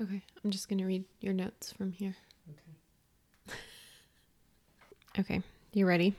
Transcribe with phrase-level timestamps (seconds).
[0.00, 2.16] Okay, I'm just going to read your notes from here.
[3.48, 3.58] Okay.
[5.18, 6.14] Okay, you ready?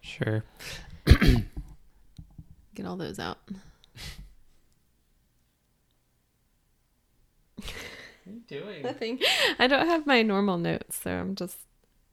[0.00, 0.44] Sure.
[1.06, 3.38] Get all those out.
[7.56, 7.66] What
[8.26, 8.82] are you doing?
[8.84, 9.18] Nothing.
[9.58, 11.58] I don't have my normal notes, so I'm just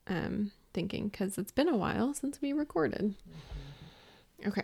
[0.08, 3.14] um, thinking because it's been a while since we recorded.
[4.48, 4.64] Okay.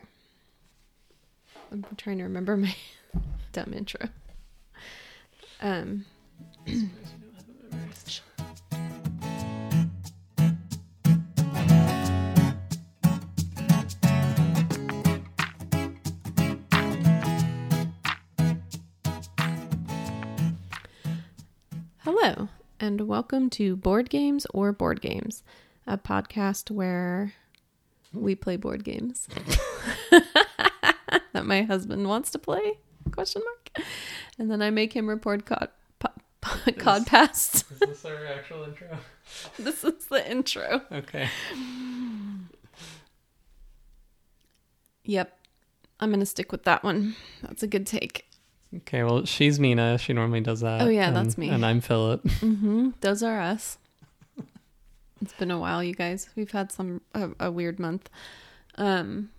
[1.71, 2.75] I'm trying to remember my
[3.51, 4.09] dumb intro.
[5.59, 6.05] Um,
[22.03, 25.41] hello, and welcome to Board Games or Board Games,
[25.87, 27.33] a podcast where
[28.13, 29.27] we play board games
[30.11, 32.77] that my husband wants to play?
[33.11, 33.56] Question mark.
[34.39, 36.09] And then I make him report cod po-
[36.41, 37.71] po- codpast.
[37.71, 38.87] Is this our actual intro?
[39.59, 40.81] this is the intro.
[40.91, 41.27] Okay.
[45.05, 45.37] Yep.
[45.99, 47.15] I'm going to stick with that one.
[47.41, 48.25] That's a good take.
[48.75, 49.97] Okay, well, she's Mina.
[49.97, 50.81] She normally does that.
[50.81, 51.49] Oh, yeah, and- that's me.
[51.49, 52.23] And I'm Philip.
[52.27, 52.89] Mm-hmm.
[53.01, 53.77] Those are us.
[55.19, 56.29] It's been a while, you guys.
[56.35, 58.07] We've had some a, a weird month,
[58.75, 59.31] um,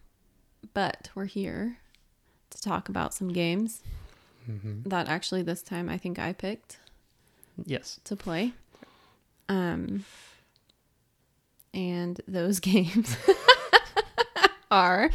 [0.74, 1.78] but we're here
[2.50, 3.84] to talk about some games
[4.48, 4.88] Mm-hmm.
[4.88, 6.78] that actually this time I think I picked
[7.64, 8.00] Yes.
[8.04, 8.52] to play.
[9.48, 10.04] Um,
[11.74, 13.16] and those games
[14.70, 15.10] are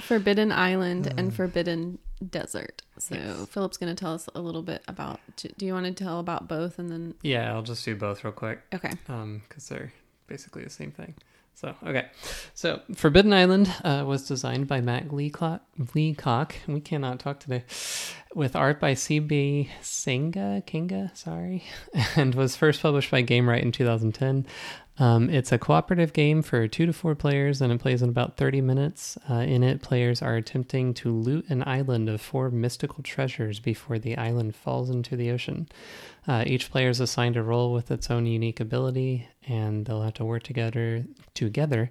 [0.00, 1.98] Forbidden Island and Forbidden
[2.30, 2.82] Desert.
[2.98, 3.46] So Yes.
[3.48, 5.20] Philip's going to tell us a little bit about.
[5.36, 7.14] Do you want to tell about both and then?
[7.22, 8.60] Yeah, I'll just do both real quick.
[8.74, 8.92] Okay.
[9.08, 9.92] um because they're
[10.26, 11.14] basically the same thing
[11.54, 12.06] so okay.
[12.54, 15.62] So forbidden island uh, was designed by matt leacock
[15.94, 17.64] leacock we cannot talk today.
[18.34, 21.64] With art by cb senga Canga sorry
[22.16, 24.46] and was first published by gamewright in 2010
[24.98, 28.36] um, it's a cooperative game for two to four players and it plays in about
[28.36, 29.16] 30 minutes.
[29.28, 33.98] Uh, in it, players are attempting to loot an island of four mystical treasures before
[33.98, 35.66] the island falls into the ocean.
[36.28, 40.14] Uh, each player is assigned a role with its own unique ability, and they'll have
[40.14, 41.90] to work together together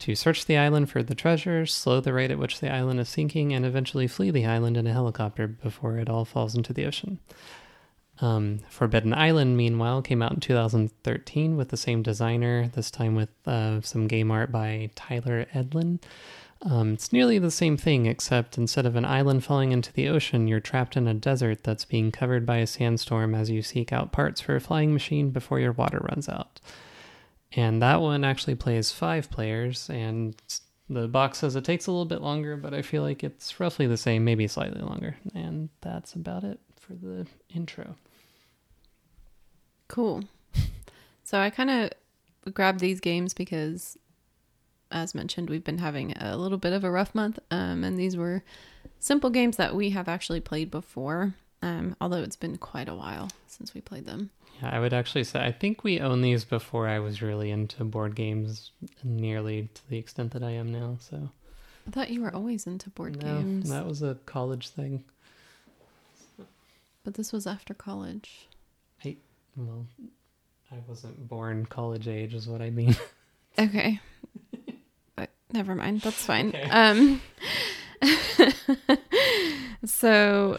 [0.00, 3.08] to search the island for the treasures, slow the rate at which the island is
[3.08, 6.86] sinking, and eventually flee the island in a helicopter before it all falls into the
[6.86, 7.20] ocean.
[8.20, 13.30] Um, Forbidden Island, meanwhile, came out in 2013 with the same designer, this time with
[13.46, 16.00] uh, some game art by Tyler Edlin.
[16.62, 20.46] Um, it's nearly the same thing, except instead of an island falling into the ocean,
[20.46, 24.12] you're trapped in a desert that's being covered by a sandstorm as you seek out
[24.12, 26.60] parts for a flying machine before your water runs out.
[27.52, 30.34] And that one actually plays five players, and
[30.90, 33.86] the box says it takes a little bit longer, but I feel like it's roughly
[33.86, 35.16] the same, maybe slightly longer.
[35.34, 37.96] And that's about it for the intro.
[39.90, 40.24] Cool.
[41.22, 43.96] So I kind of grabbed these games because,
[44.90, 48.16] as mentioned, we've been having a little bit of a rough month, um, and these
[48.16, 48.42] were
[48.98, 51.34] simple games that we have actually played before.
[51.62, 54.30] Um, although it's been quite a while since we played them.
[54.60, 57.84] Yeah, I would actually say I think we owned these before I was really into
[57.84, 58.72] board games
[59.04, 60.96] nearly to the extent that I am now.
[60.98, 61.30] So
[61.86, 65.04] I thought you were always into board no, games, that was a college thing.
[67.04, 68.48] but this was after college.
[69.66, 69.86] Well,
[70.72, 72.96] I wasn't born college age, is what I mean.
[73.58, 74.00] Okay.
[75.16, 76.00] but never mind.
[76.02, 76.48] That's fine.
[76.50, 76.70] Okay.
[76.70, 77.20] Um
[79.84, 80.58] So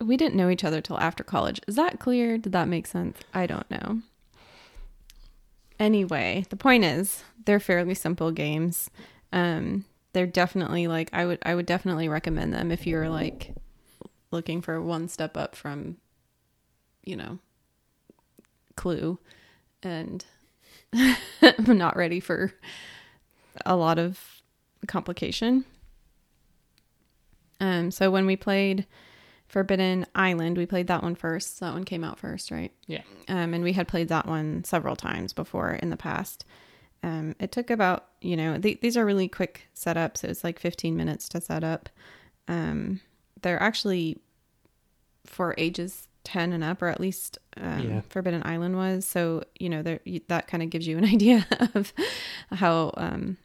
[0.00, 1.60] we didn't know each other till after college.
[1.68, 2.36] Is that clear?
[2.36, 3.18] Did that make sense?
[3.32, 4.00] I don't know.
[5.78, 8.90] Anyway, the point is they're fairly simple games.
[9.32, 13.54] Um they're definitely like I would I would definitely recommend them if you're like
[14.32, 15.98] looking for one step up from
[17.04, 17.38] you know
[18.78, 19.18] clue
[19.82, 20.24] and
[21.42, 22.52] I'm not ready for
[23.66, 24.18] a lot of
[24.86, 25.64] complication.
[27.60, 28.86] Um, so when we played
[29.48, 31.60] Forbidden Island, we played that one first.
[31.60, 32.72] That one came out first, right?
[32.86, 33.02] Yeah.
[33.28, 36.44] Um, and we had played that one several times before in the past.
[37.02, 40.24] Um, it took about, you know, th- these are really quick setups.
[40.24, 41.88] It was like 15 minutes to set up.
[42.46, 43.00] Um,
[43.42, 44.18] they're actually
[45.24, 48.00] for ages 10 and up, or at least um, Yeah.
[48.10, 49.06] Forbidden Island was.
[49.06, 51.92] So, you know, there that kind of gives you an idea of
[52.52, 53.38] how um,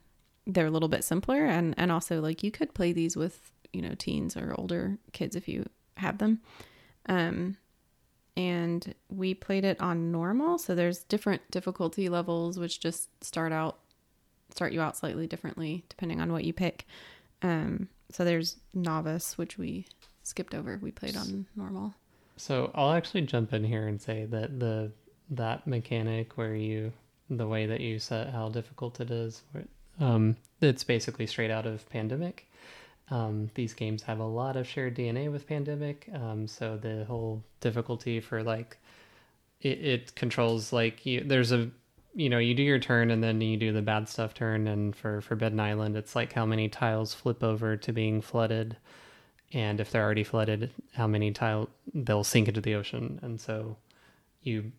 [0.45, 1.45] they're a little bit simpler.
[1.45, 5.35] And, and also, like, you could play these with, you know, teens or older kids
[5.37, 5.65] if you
[5.97, 6.41] have them.
[7.07, 7.55] Um,
[8.35, 10.57] and we played it on normal.
[10.57, 13.79] So there's different difficulty levels, which just start out,
[14.49, 16.85] start you out slightly differently depending on what you pick.
[17.41, 19.85] Um, so there's novice, which we
[20.23, 20.79] skipped over.
[20.81, 21.93] We played on normal.
[22.37, 24.91] So I'll actually jump in here and say that the
[25.29, 26.91] that mechanic where you
[27.29, 29.41] the way that you set how difficult it is,
[29.99, 32.47] um, it's basically straight out of Pandemic.
[33.09, 37.43] Um, these games have a lot of shared DNA with Pandemic, um, so the whole
[37.59, 38.77] difficulty for like
[39.61, 41.23] it, it controls like you.
[41.23, 41.69] There's a
[42.15, 44.95] you know you do your turn and then you do the bad stuff turn, and
[44.95, 48.77] for Forbidden Island, it's like how many tiles flip over to being flooded
[49.53, 53.19] and if they're already flooded how many tile they'll sink into the ocean.
[53.21, 53.77] And so
[54.41, 54.71] you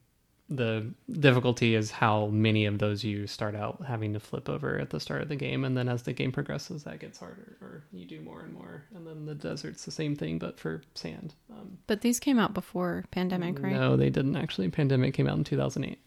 [0.51, 4.91] the difficulty is how many of those you start out having to flip over at
[4.91, 5.65] the start of the game.
[5.65, 8.85] And then as the game progresses that gets harder or you do more and more.
[8.95, 11.35] And then the desert's the same thing but for sand.
[11.51, 13.73] Um, But these came out before pandemic, right?
[13.73, 14.37] no they didn't.
[14.37, 15.99] Actually pandemic came out in 2008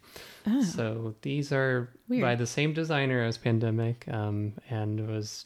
[0.45, 2.21] Oh, so these are Weird.
[2.21, 5.45] by the same designer as pandemic um, and was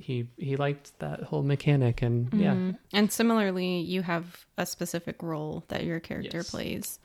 [0.00, 2.78] he he liked that whole mechanic and yeah Mhm.
[2.92, 6.50] And similarly, you have a specific role that your character Yes.
[6.50, 6.98] plays.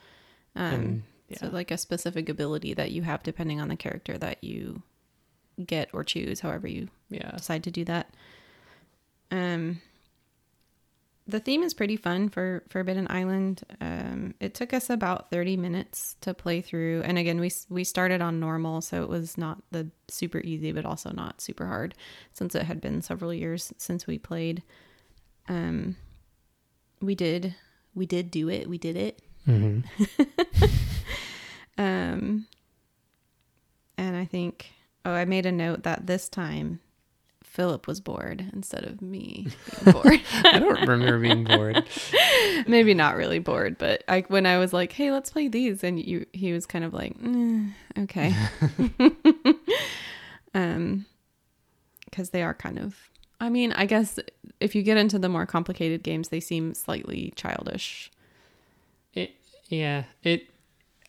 [0.56, 4.18] Um, and yeah So, like a specific ability that you have depending on the character
[4.20, 4.84] that you
[5.66, 8.14] get or choose, however you yeah decide to do that.
[9.32, 9.82] Um,
[11.28, 13.64] the theme is pretty fun for Forbidden Island.
[13.80, 18.22] Um, it took us about thirty minutes to play through, and again, we we started
[18.22, 21.96] on normal, so it was not the super easy, but also not super hard,
[22.34, 24.64] since it had been several years since we played.
[25.48, 25.96] Um,
[27.02, 27.56] we did
[27.96, 28.68] we did do it.
[28.68, 29.22] We did it.
[29.46, 29.80] hmm
[31.78, 32.46] Um,
[33.98, 34.72] and I think,
[35.06, 36.80] oh, I made a note that this time
[37.54, 39.48] Philip was bored instead of me
[39.84, 40.22] being bored.
[40.44, 41.88] I don't remember being bored.
[42.68, 46.04] Maybe not really bored, but I when I was like, "Hey, let's play these," and
[46.04, 48.34] you, he was kind of like, "Mm, "Okay,"
[50.56, 51.06] um,
[52.06, 52.98] because they are kind of.
[53.40, 54.18] I mean, I guess
[54.60, 58.10] if you get into the more complicated games, they seem slightly childish.
[59.14, 59.36] It,
[59.68, 60.48] yeah, it.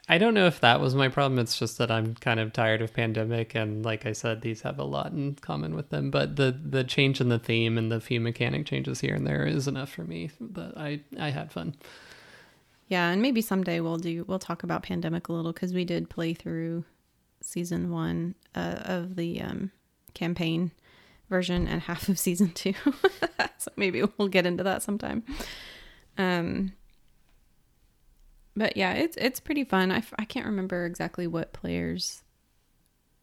[0.06, 1.38] I don't know if that was my problem.
[1.38, 4.78] It's just that I'm kind of tired of pandemic, and like I said, these have
[4.78, 6.10] a lot in common with them.
[6.10, 9.46] But the the change in the theme and the few mechanic changes here and there
[9.46, 11.74] is enough for me that I I had fun.
[12.88, 16.10] Yeah, and maybe someday we'll do we'll talk about pandemic a little because we did
[16.10, 16.84] play through
[17.40, 19.70] season one uh, of the um,
[20.12, 20.70] campaign
[21.30, 22.74] version and half of season two.
[23.58, 25.24] so maybe we'll get into that sometime.
[26.18, 26.72] Um,
[28.56, 29.90] but yeah, it's it's pretty fun.
[29.90, 32.22] I, f- I can't remember exactly what players,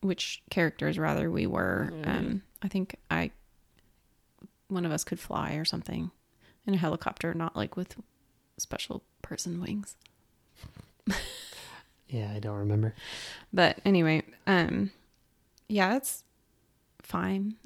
[0.02, 1.92] which characters rather we were.
[2.02, 2.18] Yeah.
[2.18, 3.32] Um, I think I
[4.68, 6.12] one of us could fly or something
[6.66, 7.96] in a helicopter, not like with
[8.58, 9.96] special person wings.
[12.08, 12.94] Yeah, I don't remember.
[13.54, 14.92] But anyway, um
[15.70, 16.26] yeah, it's
[17.02, 17.56] fine.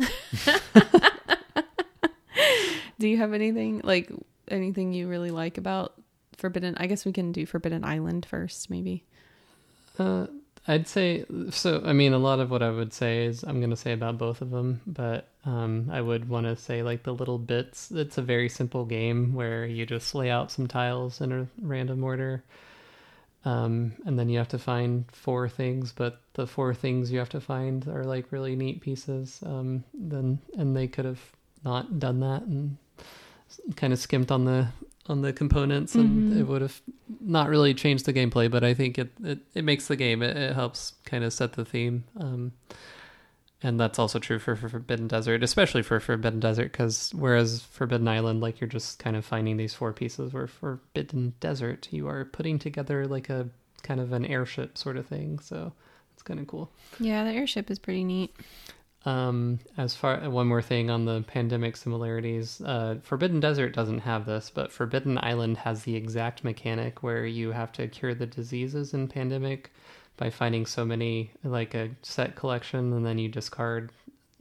[3.00, 4.12] Do you have anything like
[4.48, 5.96] anything you really like about
[6.38, 6.76] Forbidden?
[6.78, 9.04] I guess we can do Forbidden Island first, maybe.
[9.98, 10.28] Uh,
[10.68, 11.82] I'd say so.
[11.86, 14.42] I mean, a lot of what I would say is I'm to say about both
[14.42, 17.92] of them, but um, I would want to say like the little bits.
[17.92, 22.04] It's a very simple game where you just lay out some tiles in a random
[22.04, 22.44] order,
[23.44, 25.92] um, and then you have to find four things.
[25.92, 29.42] But the four things you have to find are like really neat pieces.
[29.46, 31.22] Um, then and they could have
[31.64, 32.78] not done that and
[33.76, 34.68] kind of skimped on the
[35.07, 36.40] on the components and Mhm.
[36.40, 36.81] it would have
[37.21, 40.35] not really changed the gameplay but i think it it, it makes the game it,
[40.35, 42.52] it helps kind of set the theme um
[43.64, 48.07] and that's also true for, for forbidden desert especially for forbidden desert because whereas forbidden
[48.07, 52.26] island like you're just kind of finding these four pieces where forbidden desert you are
[52.26, 53.47] putting together like a
[53.83, 55.71] kind of an airship sort of thing so
[56.14, 58.33] it's kind of cool Yeah, the airship is pretty neat.
[59.06, 64.26] Um, as far one more thing on the pandemic similarities, uh, Forbidden Desert doesn't have
[64.26, 68.95] this, but Forbidden Island has the exact mechanic where you have to cure the diseases
[68.95, 69.71] in pandemic
[70.18, 73.92] by finding so many, like a set collection, and then you discard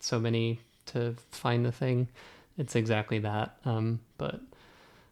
[0.00, 2.08] so many to find the thing.
[2.56, 4.40] It's exactly that, um, but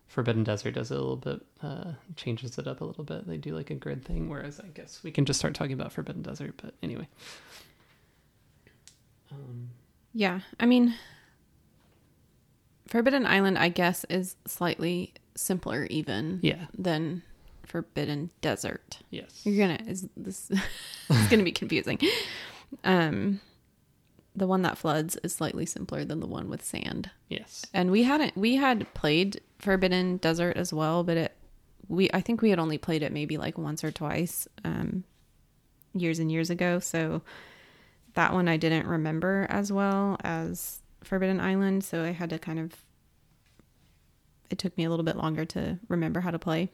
[0.09, 3.27] Forbidden Desert does it a little bit, uh, changes it up a little bit.
[3.27, 5.93] They do like a grid thing, whereas I guess we can just start talking about
[5.93, 6.55] Forbidden Desert.
[6.63, 7.09] But anyway.
[9.33, 9.71] Um,
[10.13, 10.95] Yeah, I mean,
[12.87, 16.67] Forbidden Island, I guess, is slightly simpler even yeah.
[16.77, 17.23] than
[17.65, 18.99] Forbidden Desert.
[19.11, 19.41] Yes.
[19.45, 20.51] You're gonna is this
[21.11, 21.99] it's gonna be confusing.
[22.85, 23.41] Um,
[24.35, 27.11] the one that floods is slightly simpler than the one with sand.
[27.29, 27.65] Yes.
[27.73, 31.37] And we hadn't we had played Forbidden Desert as well, but it
[31.89, 35.05] we I think we had only played it maybe like once or twice um
[35.95, 37.23] years and years ago, so
[38.15, 42.59] that one I didn't remember as well as Forbidden Island, so I had to kind
[42.59, 42.77] of
[44.51, 46.71] it took me a little bit longer to remember how to play.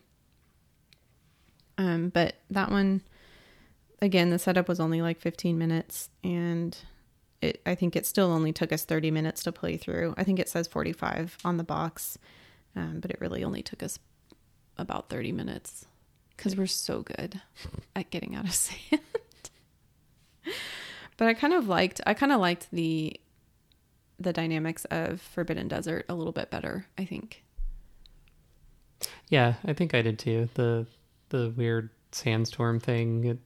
[1.79, 3.03] Um, but that one,
[4.03, 6.77] again, the setup was only like 15 minutes, and
[7.41, 10.15] it I think it still only took us 30 minutes to play through.
[10.17, 12.19] I think it says 45 on the box,
[12.75, 13.99] um, but it really only took us
[14.77, 15.87] about 30 minutes
[16.37, 17.41] because we're so good
[17.95, 19.03] at getting out of sand.
[21.19, 23.21] But I kind of liked I kind of liked the
[24.19, 26.87] the dynamics of Forbidden Desert a little bit better.
[26.97, 27.45] I think.
[29.29, 30.49] Yeah, I think I did too.
[30.55, 30.87] The
[31.29, 33.39] the weird sandstorm thing it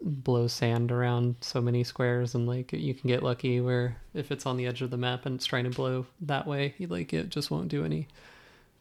[0.00, 4.44] blows sand around so many squares and like you can get lucky where if it's
[4.46, 7.30] on the edge of the map and it's trying to blow that way, like it
[7.30, 8.06] just won't do any.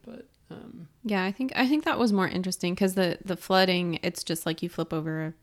[0.05, 3.99] But um Yeah, I think I think that was more interesting because the the flooding,
[4.03, 5.33] it's just like you flip over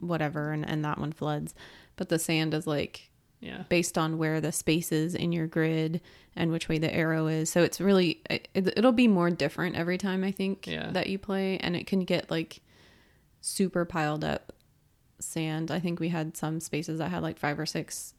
[0.00, 1.54] whatever and and that one floods,
[1.96, 3.64] but the sand is like yeah.
[3.68, 6.00] based on where the space is in your grid
[6.34, 7.50] and which way the arrow is.
[7.50, 10.90] So it's really it, it'll be more different every time I think Yeah.
[10.92, 12.60] that you play, and it can get like
[13.40, 14.52] super piled up
[15.20, 15.70] sand.
[15.70, 18.14] I think we had some spaces that had like five or six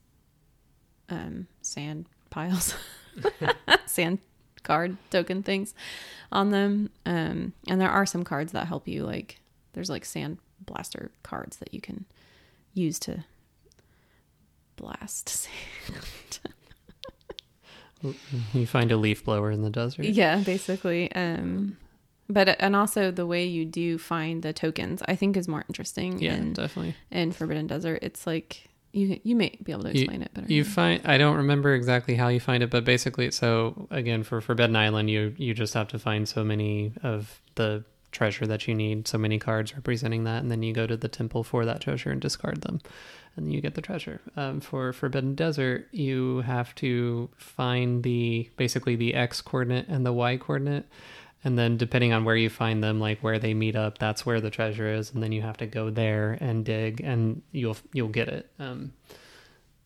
[1.08, 2.74] um, sand piles,
[3.86, 4.18] sand
[4.62, 5.74] card token things
[6.30, 6.90] on them.
[7.06, 9.04] Um, and there are some cards that help you.
[9.04, 9.40] Like
[9.72, 12.04] there's like sand blaster cards that you can
[12.74, 13.24] use to
[14.76, 15.28] blast
[15.90, 16.38] sand.
[18.54, 20.06] You find a leaf blower in the desert.
[20.06, 21.12] Yeah, basically.
[21.12, 21.76] Um,
[22.30, 26.18] but and also the way you do find the tokens, I think, is more interesting.
[26.18, 26.94] Yeah, in, definitely.
[27.10, 30.46] in Forbidden Desert, it's like you you may be able to You- explain it better.
[30.50, 34.40] You find I don't remember exactly how you find it, but basically, so again for
[34.40, 38.74] Forbidden Island, you you just have to find so many of the treasure that you
[38.74, 41.80] need, so many cards representing that, and then you go to the temple for that
[41.80, 42.80] treasure and discard them,
[43.36, 44.20] and you get the treasure.
[44.36, 50.12] Um, for Forbidden Desert, you have to find the basically the x coordinate and the
[50.12, 50.86] y coordinate.
[51.42, 54.42] And then depending on where you find them, like where they meet up, that's where
[54.42, 58.08] the treasure is, and then you have to go there and dig, and you'll you'll
[58.08, 58.50] get it.
[58.58, 58.92] Um,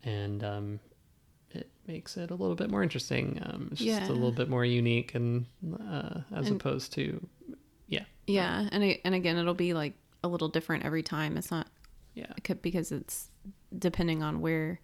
[0.03, 0.81] and um,
[1.53, 3.41] it makes it a little bit more interesting.
[3.45, 4.09] Um, it's just Yeah.
[4.09, 5.47] a little bit more unique, and
[5.89, 7.25] uh, as And- opposed to
[8.27, 11.37] yeah, and it, and again, it'll be like a little different every time.
[11.37, 11.69] It's not
[12.15, 13.31] yeah, because it's
[13.77, 14.81] depending on where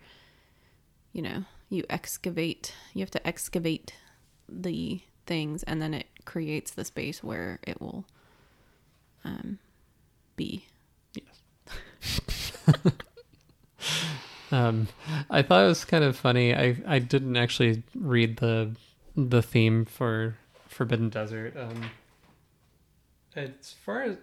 [1.13, 2.75] you know you excavate.
[2.95, 3.95] You have to excavate
[4.49, 8.05] the things, and then it creates the space where it will
[9.25, 9.59] um,
[10.37, 10.67] be.
[14.53, 14.89] Um,
[15.31, 16.55] I thought it was kind of funny.
[16.55, 18.75] I I didn't actually read the
[19.17, 20.37] the theme for
[20.69, 21.57] Forbidden Desert.
[21.57, 21.91] Um,
[23.37, 24.17] as far as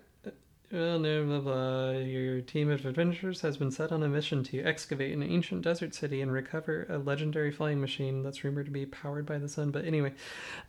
[0.70, 1.92] well, no, blah, blah.
[1.92, 5.96] Your team of adventurers has been set on a mission to excavate an ancient desert
[5.96, 9.72] city and recover a legendary flying machine that's rumored to be powered by the sun.
[9.72, 10.12] But anyway,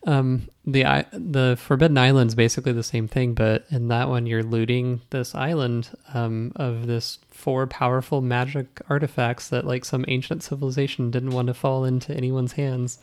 [0.07, 5.01] um, the the Forbidden Island's basically the same thing, but in that one you're looting
[5.11, 11.31] this island um, of this four powerful magic artifacts that like some ancient civilization didn't
[11.31, 13.01] want to fall into anyone's hands.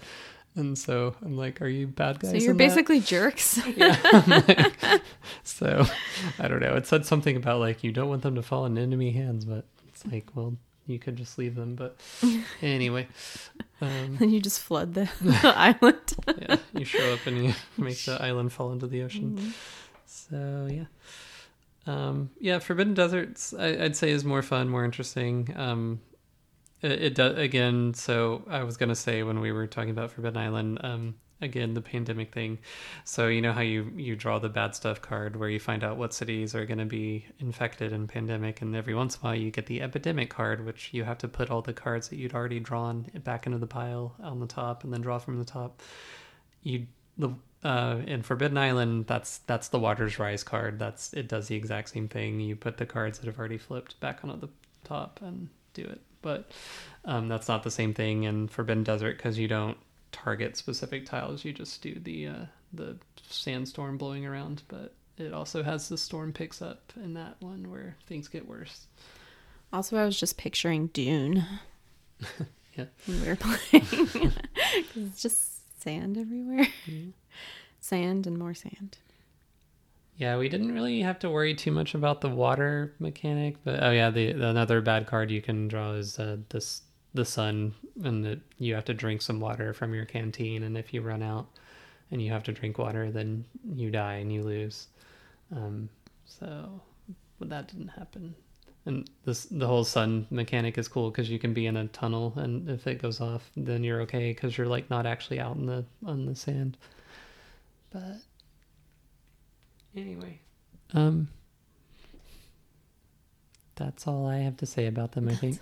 [0.57, 2.31] And so I'm like, are you bad guys?
[2.31, 2.63] So you're in that?
[2.63, 3.59] basically jerks.
[3.75, 3.97] yeah.
[4.27, 5.01] Like-
[5.43, 5.85] so
[6.39, 6.75] I don't know.
[6.75, 9.65] It said something about like you don't want them to fall in enemy hands, but
[9.89, 10.55] it's like, well,
[10.87, 11.75] you could just leave them.
[11.75, 11.99] But
[12.61, 13.07] anyway,
[13.81, 16.13] um, and you just flood the, the island.
[16.39, 19.37] yeah, you show up and you make the island fall into the ocean.
[19.37, 19.53] Mhm.
[20.05, 20.85] So yeah,
[21.91, 22.59] um, yeah.
[22.59, 25.53] Forbidden Deserts, I, I'd say, is more fun, more interesting.
[25.57, 25.99] Um,
[26.81, 27.93] it, it does again.
[27.93, 31.81] So I was gonna say when we were talking about Forbidden Island, um, again the
[31.81, 32.59] pandemic thing.
[33.03, 35.97] So you know how you you draw the bad stuff card where you find out
[35.97, 39.51] what cities are gonna be infected in pandemic, and every once in a while you
[39.51, 42.59] get the epidemic card, which you have to put all the cards that you'd already
[42.59, 45.81] drawn back into the pile on the top, and then draw from the top.
[46.63, 50.77] You the uh, in Forbidden Island, that's that's the Waters Rise card.
[50.77, 52.39] That's it does the exact same thing.
[52.39, 54.49] You put the cards that have already flipped back onto the
[54.83, 56.01] top and do it.
[56.25, 56.49] But
[57.05, 59.77] um, that's not the same thing in Forbidden Desert because you don't
[60.11, 61.45] target specific tiles.
[61.45, 62.97] You just do the uh, the
[63.29, 64.63] sandstorm blowing around.
[64.67, 68.87] But it also has the storm picks up in that one where things get worse.
[69.71, 71.45] Also, I was just picturing Dune.
[72.77, 72.85] Yeah.
[73.05, 73.53] When we were playing.
[74.95, 76.67] it's just sand everywhere.
[77.79, 78.97] Sand and more sand.
[80.17, 83.91] Yeah, we didn't really have to worry too much about the water mechanic, but oh
[83.91, 88.23] yeah, the, the another bad card you can draw is uh, this the sun, and
[88.23, 91.47] that you have to drink some water from your canteen, and if you run out
[92.11, 93.43] and you have to drink water, then
[93.73, 94.87] you die and you lose.
[95.55, 95.89] Um,
[96.25, 96.81] so,
[97.39, 98.35] but that didn't happen.
[98.85, 102.33] And this the whole sun mechanic is cool because you can be in a tunnel,
[102.37, 105.65] and if it goes off, then you're okay because you're like not actually out in
[105.65, 106.77] the on the sand.
[107.91, 108.17] But
[109.95, 110.39] anyway,
[110.93, 111.29] um,
[113.75, 115.27] that's all I have to say about them.
[115.27, 115.59] I think.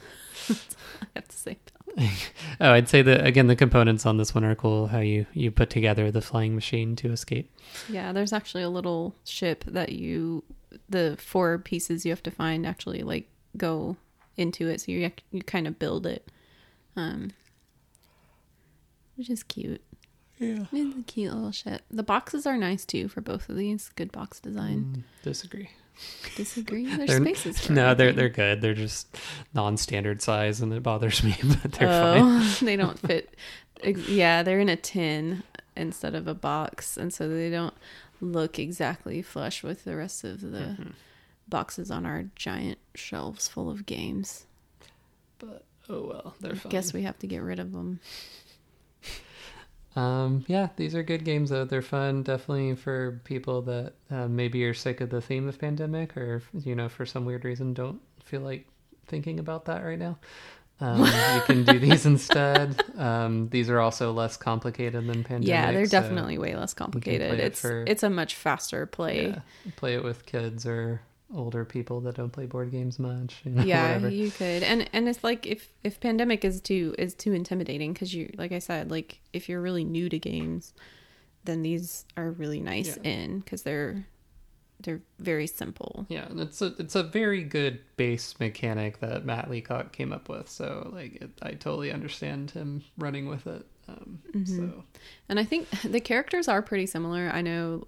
[0.49, 1.57] I have to say.
[2.59, 3.47] oh, I'd say that again.
[3.47, 4.87] The components on this one are cool.
[4.87, 7.51] How you you put together the flying machine to escape.
[7.89, 10.43] Yeah, there's actually a little ship that you,
[10.89, 13.97] the four pieces you have to find actually like go
[14.37, 16.31] into it, so you you kind of build it,
[16.95, 17.31] um,
[19.15, 19.81] which is cute.
[20.43, 20.65] Yeah.
[20.71, 21.81] It's a cute little ship.
[21.91, 23.89] The boxes are nice too for both of these.
[23.95, 24.97] Good box design.
[24.97, 25.69] Mm, disagree.
[26.35, 26.85] Disagree.
[26.95, 27.69] There's They're- spaces.
[27.69, 28.61] No, they're they're good.
[28.61, 29.15] They're just
[29.53, 31.35] non-standard size, and it bothers me.
[31.61, 32.21] But they're fine.
[32.23, 33.35] oh, they don't fit.
[33.83, 35.43] Yeah, they're in a tin
[35.75, 37.73] instead of a box, and so they don't
[38.21, 40.89] look exactly flush with the rest of the Mm-hmm.
[41.47, 44.45] boxes on our giant shelves full of games.
[45.39, 46.69] But oh well, they're I fine.
[46.71, 47.99] guess we have to get rid of them.
[49.95, 51.65] Um, yeah, these are good games though.
[51.65, 56.17] They're fun, definitely for people that uh, maybe are sick of the theme of pandemic,
[56.17, 58.65] or you know, for some weird reason don't feel like
[59.07, 60.17] thinking about that right now.
[60.81, 62.81] Um, you can do these instead.
[62.97, 65.47] Um, these are also less complicated than pandemic.
[65.47, 67.29] yeah, they're so, definitely way less complicated.
[67.29, 69.27] play it It's for- it's a much faster play.
[69.27, 69.39] yeah,
[69.75, 71.01] play it with kids or
[71.35, 73.41] older people that don't play board games much.
[73.43, 74.09] You know, yeah whatever.
[74.09, 78.13] you could and and it's like if if pandemic is too is too intimidating because
[78.13, 80.73] you like i said like if you're really new to games
[81.45, 83.11] then these are really nice Yeah.
[83.11, 84.05] in because they're
[84.81, 89.49] they're very simple Yeah, and it's a it's a very good base mechanic that Matt
[89.49, 90.49] Leacock came up with.
[90.49, 93.65] So like, it, I totally understand him running with it.
[93.87, 94.57] Um, Mm-hmm.
[94.69, 94.83] So
[95.29, 97.87] and i think the characters are pretty similar i know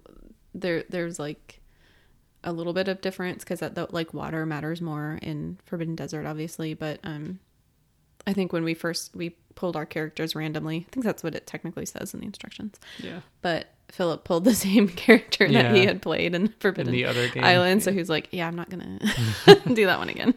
[0.54, 1.60] there there's like
[2.46, 6.24] a little bit of difference because that the like water matters more in forbidden desert
[6.24, 7.38] obviously but um
[8.26, 11.46] i think when we first we pulled our characters randomly i think that's what it
[11.46, 16.02] technically says in the instructions yeah, but Philip pulled the same character that he had
[16.02, 17.94] played in in Forbidden the other game, Island, so yeah.
[17.94, 18.98] he was like, "Yeah, I'm not gonna
[19.74, 20.34] do that one again."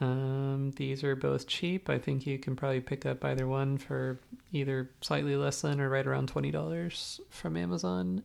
[0.00, 1.90] Um, these are both cheap.
[1.90, 4.20] I think you can probably pick up either one for
[4.52, 8.22] either slightly less than or right around twenty dollars from Amazon.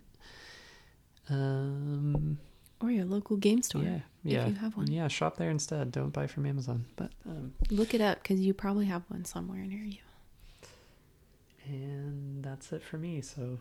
[1.29, 2.37] Um,
[2.81, 3.83] Or your local game store.
[3.83, 4.91] yeah, yeah, you have one.
[4.91, 5.91] Yeah, shop there instead.
[5.91, 6.85] Don't buy from Amazon.
[6.95, 9.99] But um, Look it up because you probably have one somewhere near you.
[11.65, 13.21] and that's it for me.
[13.21, 13.57] So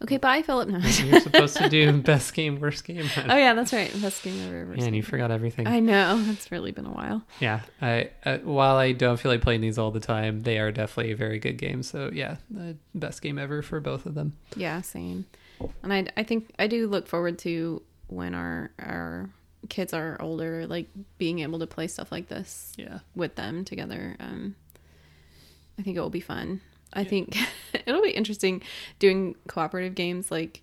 [0.00, 0.68] Okay, bye, Philip.
[0.68, 0.78] No.
[0.78, 3.04] you're supposed to do best game, worst game.
[3.28, 3.90] oh yeah, that's right.
[4.00, 5.10] Best game ever Yeah, and you seen.
[5.10, 5.66] forgot everything.
[5.66, 7.22] I know it's really been a while.
[7.40, 10.70] yeah, I uh, while I don't feel like playing these all the time, they are
[10.70, 11.90] definitely very good games.
[11.90, 14.34] So yeah, the best game ever for both of them.
[14.54, 15.26] Yeah, same.
[15.82, 19.30] And I, I think I do look forward to when our our
[19.68, 24.16] kids are older, like being able to play stuff like this Yeah, with them together.
[24.20, 24.54] Um,
[25.78, 26.60] I think it will be fun.
[26.92, 27.36] I think
[27.86, 28.62] it'll be interesting
[28.98, 30.62] doing cooperative games like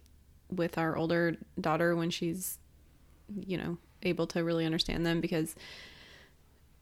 [0.49, 2.57] with our older daughter when she's,
[3.35, 5.55] you know, able to really understand them because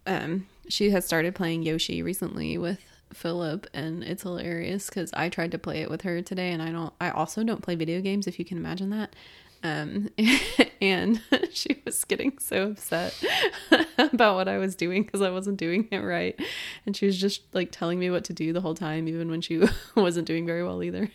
[0.05, 2.79] um, she has started playing Yoshi recently with
[3.13, 6.71] Philip and it's hilarious because I tried to play it with her today and I
[6.71, 9.15] don't I also don't play video games if you can imagine that.
[9.63, 10.09] Um
[10.81, 11.21] and
[11.51, 13.21] she was getting so upset
[13.97, 16.39] about what I was doing because I wasn't doing it right.
[16.85, 19.41] And she was just like telling me what to do the whole time even when
[19.41, 19.61] she
[19.95, 21.09] wasn't doing very well either.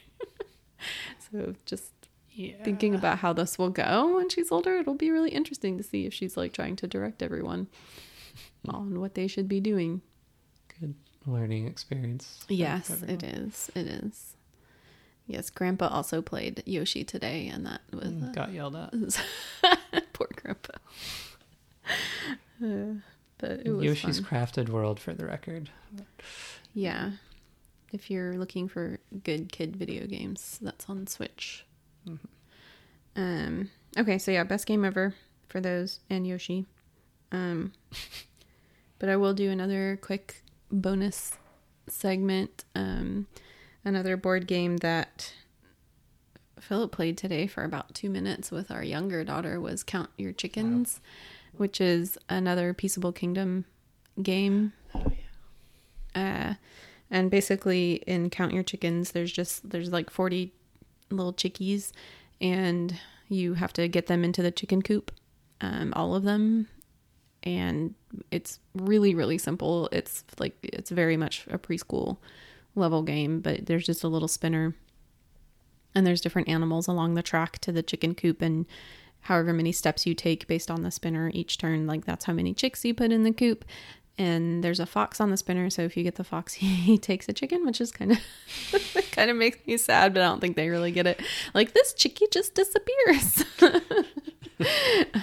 [1.31, 1.93] So just
[2.31, 2.63] yeah.
[2.65, 6.07] thinking about how this will go when she's older it'll be really interesting to see
[6.07, 7.67] if she's like trying to direct everyone
[8.69, 10.03] on what they should be doing.
[10.81, 10.95] Good
[11.27, 12.45] learning experience.
[12.49, 13.71] Yes, it is.
[13.75, 14.35] It is.
[15.27, 18.93] Yes, Grandpa also played Yoshi today, and that was uh, Got yelled at.
[20.13, 20.73] poor Grandpa.
[22.65, 23.01] Uh,
[23.37, 24.47] but it was Yoshi's fun.
[24.47, 25.71] Crafted World, for the record.
[26.73, 27.13] Yeah,
[27.93, 31.67] if you're looking for good kid video games, that's on Switch.
[32.09, 33.21] Mm-hmm.
[33.21, 33.71] Um.
[33.99, 35.15] Okay, so yeah, best game ever
[35.49, 36.67] for those and Yoshi.
[37.33, 37.73] Um.
[38.99, 41.33] But I will do another quick bonus
[41.87, 42.65] segment.
[42.75, 43.27] Um,
[43.85, 45.33] another board game that
[46.61, 51.01] Philip played today for about two minutes with our younger daughter was Count Your Chickens,
[51.57, 53.65] which is another Peaceable Kingdom
[54.23, 54.73] game.
[54.95, 55.13] Oh
[56.15, 56.55] Uh,
[57.11, 60.53] and basically, in Count Your Chickens, there's just there's like 40
[61.11, 61.93] little chickies,
[62.41, 65.13] and you have to get them into the chicken coop,
[65.61, 66.69] um, all of them.
[67.43, 67.95] And
[68.31, 69.89] it's really really simple.
[69.93, 72.19] It's like it's very much a preschool
[72.75, 74.75] level game, but there's just a little spinner
[75.95, 78.67] and there's different animals along the track to the chicken coop and
[79.23, 82.55] however many steps you take based on the spinner each turn like that's how many
[82.55, 83.65] chicks you put in the coop.
[84.17, 87.29] And there's a fox on the spinner so if you get the fox he takes
[87.29, 88.19] a chicken which is kind of
[89.13, 91.21] kind of makes me sad but i don't think they really get it.
[91.55, 93.45] Like this chickie just disappears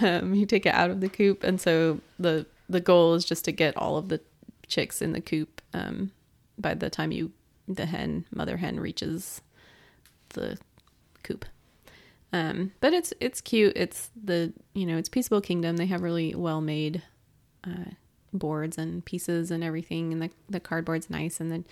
[0.02, 3.45] um, you take it out of the coop, and so the the goal is just
[3.45, 4.19] to get all of the
[4.67, 6.12] chicks in the coop um,
[6.58, 7.32] by the time you
[7.67, 9.41] the hen mother hen reaches
[10.30, 10.58] the
[11.24, 11.45] coop.
[12.34, 13.74] Um, but it's it's cute.
[13.76, 15.78] It's the you know it's Peaceable Kingdom.
[15.78, 17.02] They have really well made
[17.65, 17.91] uh,
[18.34, 21.63] boards and pieces and everything, and the the cardboard's nice, and the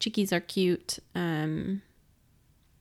[0.00, 0.98] chickies are cute.
[1.14, 1.82] Um,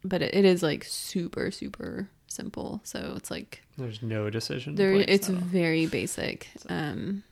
[0.03, 2.81] but it, it is like super super simple.
[2.83, 4.75] So it's like There's no decision.
[4.75, 6.49] there it's very basic.
[6.69, 7.23] Um,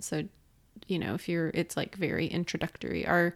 [0.00, 0.24] so
[0.86, 3.06] you know if you're it's like very introductory.
[3.06, 3.34] Our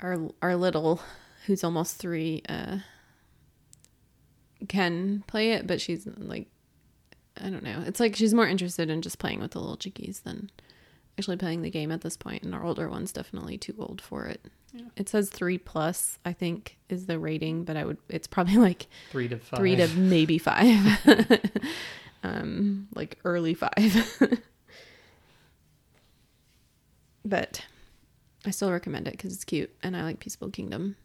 [0.00, 1.00] our our little
[1.46, 2.78] who's almost three uh
[4.68, 6.48] can play it, but she's like
[7.40, 7.82] I don't know.
[7.86, 10.50] It's like she's more interested in just playing with the little chickies than
[11.18, 14.26] actually playing the game at this point, and our older one's definitely too old for
[14.26, 14.44] it.
[14.72, 14.84] Yeah.
[14.96, 18.86] It says three plus, I think, is the rating, but I would it's probably like
[19.10, 19.58] three to five.
[19.58, 20.98] three to maybe five.
[22.22, 24.18] um, like early five.
[27.24, 27.64] but
[28.44, 30.96] I still recommend it because it's cute and I like Peaceable Kingdom.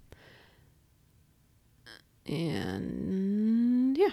[2.26, 4.12] And yeah,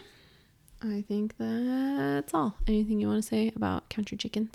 [0.82, 2.56] I think that's all.
[2.66, 4.54] Anything you want to say about Count Your Chickens?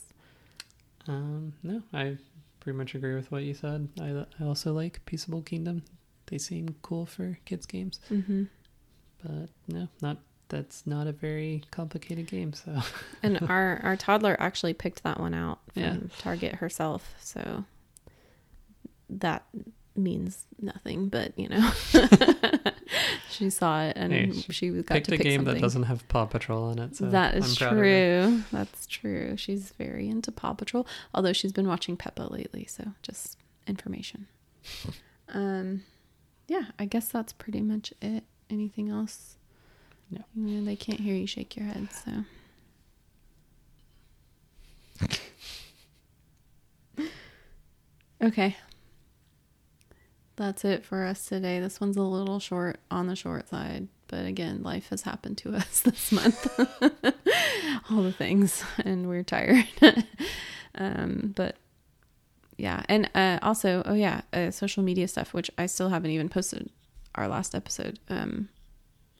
[1.08, 2.18] Um, no, I
[2.64, 3.90] pretty much agree with what you said.
[4.00, 5.84] I I also like Peaceable Kingdom.
[6.28, 8.44] They seem cool for kids games, Mm-hmm.
[9.24, 10.18] but no, not
[10.50, 12.54] that's not a very complicated game.
[12.54, 12.82] So
[13.24, 15.98] And our our toddler actually picked that one out from Yeah.
[16.20, 17.66] Target herself, so
[19.10, 19.44] that
[19.96, 21.72] means nothing, but you know,
[23.30, 25.56] she saw it and Hey, she got picked to a game something.
[25.56, 26.96] that doesn't have Paw Patrol on it.
[26.96, 27.84] So that is I'm proud of her.
[27.84, 28.44] true.
[28.52, 29.38] That's true.
[29.38, 32.66] She's very into Paw Patrol, although she's been watching Peppa lately.
[32.66, 33.38] So just
[33.68, 34.28] information.
[35.34, 35.84] um,
[36.48, 38.24] yeah, I guess that's pretty much it.
[38.50, 39.38] Anything else?
[40.12, 40.22] No.
[40.36, 42.12] Yeah, they can't hear you shake your head, so.
[48.22, 48.56] okay.
[50.36, 51.60] That's it for us today.
[51.60, 55.56] This one's a little short on the short side, but again, life has happened to
[55.56, 56.60] us this month.
[57.90, 59.66] All the things, and we're tired.
[60.76, 61.58] um, but
[62.58, 66.30] yeah, and uh, also, oh yeah, uh, social media stuff, which I still haven't even
[66.30, 66.70] posted
[67.16, 68.50] our last episode um,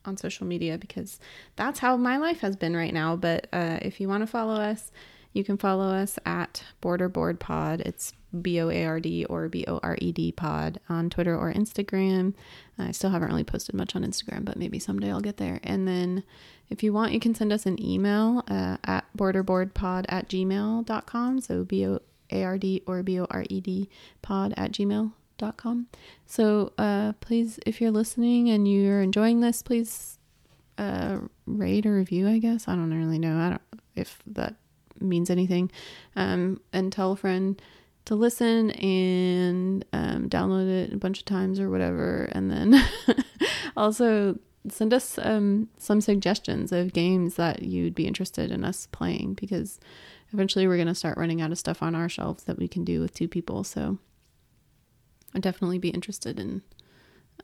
[0.06, 1.20] on social media because
[1.56, 3.16] that's how my life has been right now.
[3.16, 4.92] But uh, if you want to follow us,
[5.32, 7.82] you can follow us at Board or Bored Pod.
[7.82, 11.38] It's B O A R D or B O R E D Pod on Twitter
[11.38, 12.34] or Instagram.
[12.78, 15.60] I still haven't really posted much on Instagram, but maybe someday I'll get there.
[15.64, 16.24] And then
[16.70, 21.42] if you want, you can send us an email uh, at boardorboredpod at gmail.com.
[21.42, 22.00] So B O
[22.32, 23.90] A R D or B O R E D
[24.22, 25.88] pod at gmail.com.
[26.26, 30.18] So uh, please, if you're listening and you're enjoying this, please
[30.78, 32.68] uh, rate or review, I guess.
[32.68, 33.38] I don't really know.
[33.38, 33.62] I don't
[33.96, 34.56] if that
[35.00, 35.72] means anything.
[36.16, 37.62] Um, and tell a friend
[38.06, 42.30] to listen and um, download it a bunch of times or whatever.
[42.32, 42.84] And then
[43.78, 44.38] also
[44.70, 49.80] send us um, some suggestions of games that you'd be interested in us playing because
[50.32, 52.84] eventually we're going to start running out of stuff on our shelves that we can
[52.84, 53.64] do with two people.
[53.64, 53.98] So
[55.34, 56.62] I'd definitely be interested in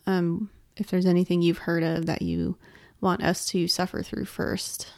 [0.06, 2.58] um, if there's anything you've heard of that you
[3.02, 4.92] want us to suffer through first.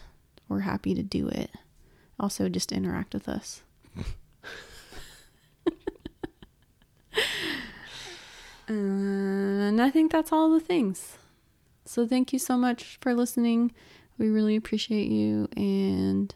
[0.48, 1.52] We're happy to do it.
[2.20, 3.64] Also, just interact with us.
[8.76, 11.18] And I think that's all the things.
[11.86, 13.72] So, thank you so much for listening.
[14.18, 16.34] We really appreciate you, and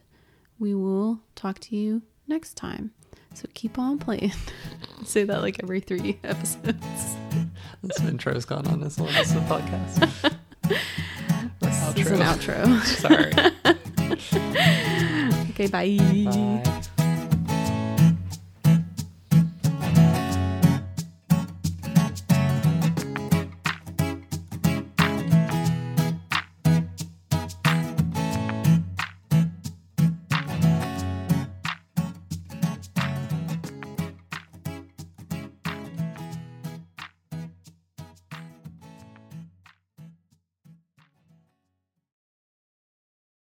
[0.59, 2.91] we will talk to you next time.
[3.33, 4.33] So, keep on playing.
[5.05, 7.15] Say that like every three episodes.
[7.83, 10.35] This intro's gone on as long as the podcast.
[11.59, 12.81] This is an outro.
[12.83, 13.31] Sorry.
[15.51, 15.97] okay, bye.
[15.97, 16.61] Bye.